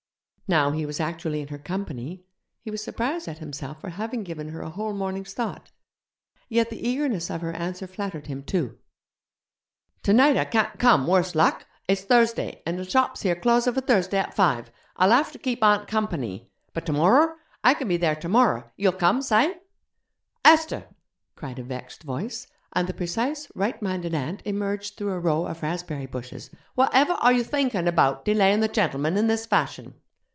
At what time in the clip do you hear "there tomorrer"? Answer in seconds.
17.95-18.73